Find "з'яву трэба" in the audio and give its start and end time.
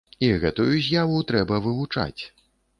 0.87-1.61